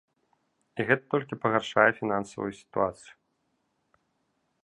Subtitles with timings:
[0.77, 3.15] І гэта толькі пагаршае фінансавую сітуацыю.